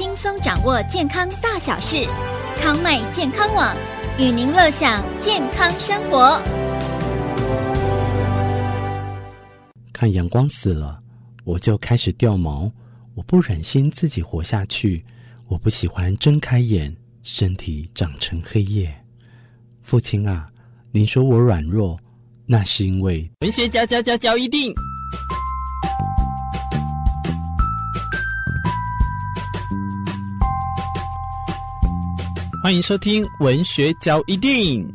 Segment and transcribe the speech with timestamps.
[0.00, 2.06] 轻松掌握健康大小事，
[2.58, 3.76] 康麦健康网
[4.18, 6.40] 与您乐享健康生活。
[9.92, 10.98] 看阳光死了，
[11.44, 12.72] 我就开始掉毛。
[13.14, 15.04] 我不忍心自己活下去，
[15.48, 19.04] 我不喜欢睁开眼，身体长成黑夜。
[19.82, 20.48] 父亲啊，
[20.92, 22.00] 您说我软弱，
[22.46, 24.72] 那是因为文学嚼嚼嚼嚼一定。
[32.62, 34.86] 欢迎收听文学嚼一定。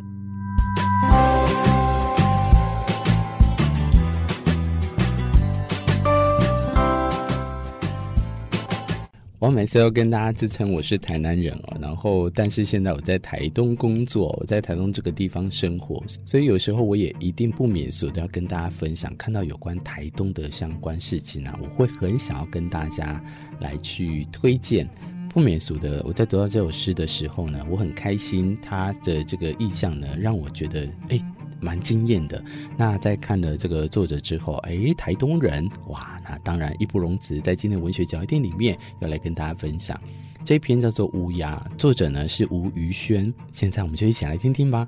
[9.40, 23.20] 我每次都跟大家自称我是台南人哦，然后但是现在我在台东工作，我在台东这个地方生活，所以有时候我也一定不免俗都要跟大家分享，看到有关台东的相关事情啊，我会很想要跟大家
[23.60, 24.88] 来去推荐。
[25.36, 31.20] 不免俗的，我在读到这首诗的时候呢，我很开心，他的这个意象呢，让我觉得哎，
[31.60, 32.42] 蛮惊艳的。
[32.78, 40.00] 那在看了这个作者之后，哎，台东人，哇，那当然义不容辞，在今天文学角一定里面要来跟大家分享
[40.46, 43.34] 这篇叫做《乌鸦》，作者呢是吴于轩。
[43.52, 44.88] 现在我们就一起来听听吧。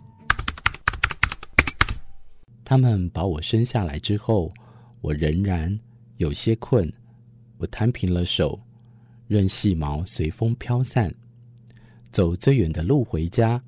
[2.63, 4.49] 他们把我生下来之后，
[5.01, 5.77] 我仍然
[6.15, 6.89] 有些困，
[7.57, 8.57] 我摊平了手。
[9.27, 11.13] 任细毛随风飘散，
[12.11, 13.61] 走最远的路回家，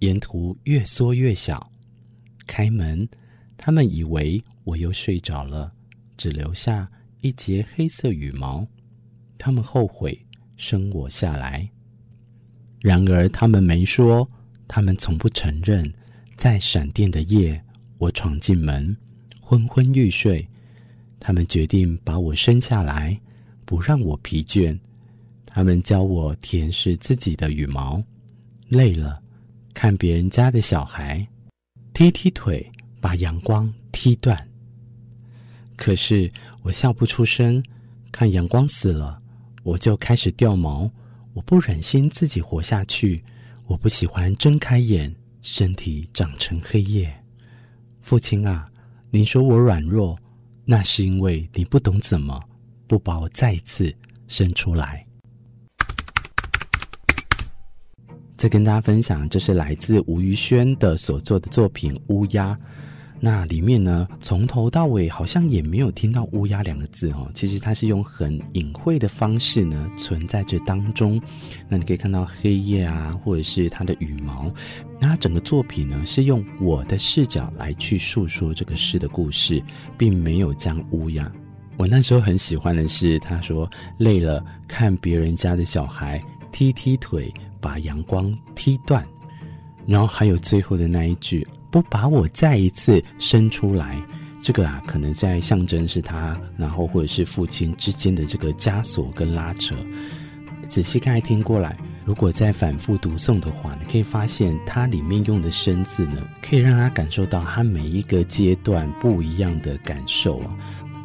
[0.00, 1.72] 沿途越缩越小。
[2.46, 3.08] 开门，
[3.56, 5.72] 他们以为我又睡着了，
[6.16, 6.90] 只留下
[7.22, 8.66] 一截黑色羽毛。
[9.38, 11.68] 他们后悔生我下来，
[12.80, 14.30] 然而他们没说，
[14.68, 15.92] 他们从不承认，
[16.36, 17.62] 在闪电的夜，
[17.98, 18.96] 我闯进门，
[19.40, 20.46] 昏昏欲睡。
[21.18, 23.20] 他们决定把我生下来。
[23.66, 24.78] 不让我疲倦，
[25.44, 28.02] 他们教我舔舐自己的羽毛，
[28.68, 29.20] 累了，
[29.74, 31.26] 看别人家的小孩
[31.92, 32.64] 踢踢腿，
[33.00, 34.48] 把阳光踢断。
[35.76, 36.30] 可是
[36.62, 37.62] 我笑不出声，
[38.12, 39.20] 看阳光死了，
[39.64, 40.90] 我就开始掉毛。
[41.34, 43.22] 我不忍心自己活下去，
[43.66, 47.14] 我不喜欢睁开眼，身体长成黑夜。
[48.00, 48.70] 父亲啊，
[49.10, 50.18] 您说我软弱，
[50.64, 52.40] 那是因为你不懂怎么。
[52.86, 53.94] 不把我再次
[54.28, 55.04] 生出来。
[58.36, 62.54] 再跟大家分享，这是来自吴于轩的所做的作品《乌鸦》。
[63.18, 67.30] 那里面呢，从头到尾好像也没有听到“乌鸦”两个字哦。
[67.34, 71.18] 其实它是用很隐晦的方式呢，存在这当中。
[71.66, 74.52] 那你可以看到黑夜啊，或者是它的羽毛。
[75.00, 79.64] 那整个作品呢，是用我的视角来去诉说这个诗的故事，
[79.96, 81.32] 并没有将乌鸦。
[81.76, 89.06] 我那时候很喜欢的是，他说累了，看别人家的小孩踢踢腿，把阳光踢断，
[89.86, 94.02] 然后还有最后的那一句，不把我再一次生出来，
[94.40, 99.74] 这个啊，可能在象征是他，然后或者是父亲之间的这个枷锁跟拉扯。
[100.68, 110.56] 仔细看听过来，如果再反复读诵的话，你可以发现它里面用的生字呢，可以让他感受到他每一个阶段不一样的感受啊。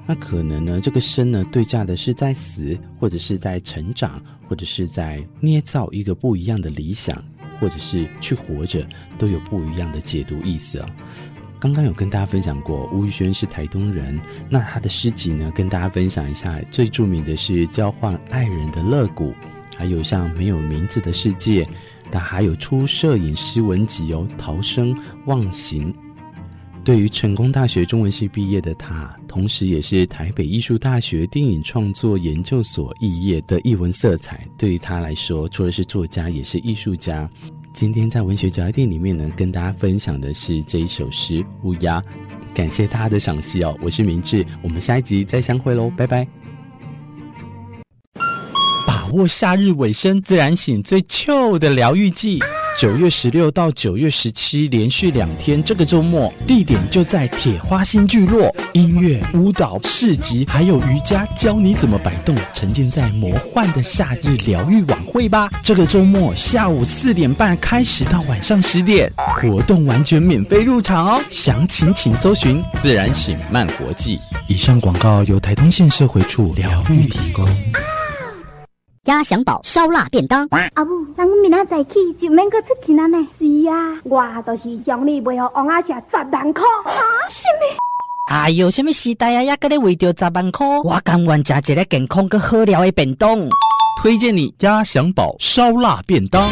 [0.05, 7.23] 那可能呢，这个生呢，对价的是在死，或者是在成长，或者是在捏造一个不一样的理想，
[7.59, 8.85] 或者是去活着，
[9.17, 10.89] 都有不一样的解读意思啊。
[11.59, 14.19] 刚刚有跟大家分享过，吴宇轩是台东人，
[14.49, 19.29] 那他的诗集呢，跟大家分享一下，最著名的是《交换爱人的乐谷》，
[19.77, 21.63] 还有像《没有名字的世界》，
[22.11, 24.93] 他还有出摄影诗文集哦，《逃生
[25.27, 25.93] 忘形》。
[26.91, 34.45] 对于成功大学中文系毕业的他，同时也是台北艺术大学电影创作研究所肄业的艺文色彩。
[34.57, 37.29] 对于他来说，除了是作家，也是艺术家。
[37.73, 42.01] 今天在文学嚼一定里面呢，跟大家分享的是这一首诗《乌鸦》。
[42.53, 46.27] 感谢大家的赏析哦，我是明志，我们下一集再相会喽，拜拜。
[48.85, 52.39] 把握夏日尾声，自然醒最糗的疗愈剂。
[52.77, 65.47] 九月十六到九月十七，连续两天，这个周末地点就在铁花新聚落，音乐、舞蹈、市集，还有瑜伽，教你怎么摆动，沉浸在魔幻的夏日疗愈晚会吧。
[65.61, 71.21] 这个周末下午四点半开始到晚上十点，活动完全免费入场哦。
[71.29, 74.19] 详情请搜寻“自然醒慢国际”。
[74.47, 77.45] 以上广告由台东县社会处疗愈提供。
[79.05, 80.47] 鸭翔宝烧腊便当。
[80.75, 83.17] 阿母，咱明仔早起就免搁出去了呢。
[83.39, 86.63] 是啊，我就是将你卖给王阿婶十万块。
[86.85, 86.93] 啊，
[87.27, 87.77] 什么？
[88.27, 89.43] 哎呦，什么时代啊？
[89.49, 90.67] 还搁咧为着十万块？
[90.83, 93.39] 我甘愿吃一个健康搁好料的便当。
[94.03, 96.47] 推荐你鸭翔宝烧腊便当。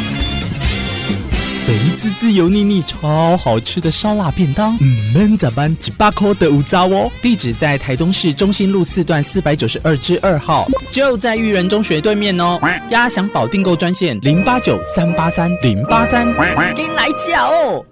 [1.69, 5.77] 肥滋滋、油腻腻、超好吃的烧腊便当，嗯，闷咋办？
[5.77, 7.12] 几百块的五糟哦。
[7.21, 12.60] 地址在台东市中心路四段四百九十二之二号，就在育人中学对面哦。
[12.89, 16.25] 鸭翔宝订购专线零八九三八三零八三，
[16.74, 17.86] 给你来叫哦。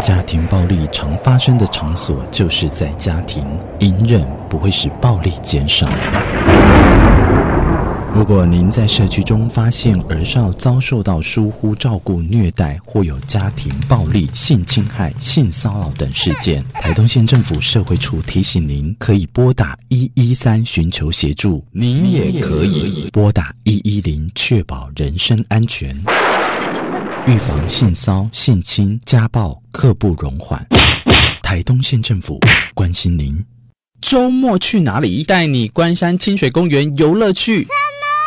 [0.00, 3.46] 家庭暴力常发生的场所就是在家庭，
[3.78, 5.88] 隐忍不会使暴力减少。
[8.18, 21.64] 如果您在社区中发现儿少遭受到疏忽照顾、虐待，或有家庭暴力、性侵害、性骚扰等事件， 台东县政府社会处提醒您，可以拨打一一三寻求协助。
[21.70, 25.96] 您也可以拨打一一零，确保人身安全，
[27.28, 30.66] 预防性骚、性侵、家暴，刻不容缓。
[31.40, 32.36] 台东县政府
[32.74, 33.40] 关心您。
[34.00, 35.22] 周末去哪里？
[35.22, 37.64] 带你关山清水公园游乐去。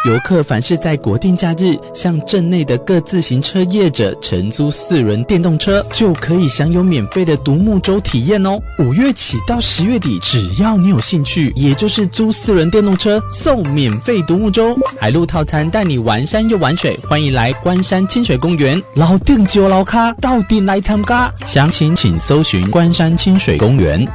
[0.03, 8.59] 游客凡是在国定假日向镇内的各自行车业者承租四轮电动车，就可以享有免费的独木舟体验哦。
[8.79, 16.99] 五月起到十月底，只要你有兴趣，也就是租四轮电动车送免费独木舟、海陆套餐，带你玩山又玩水。
[17.07, 21.31] 欢迎来关山清水公园，老店就老咖，到底来参加。
[21.45, 24.07] 详情请搜寻关山清水公园。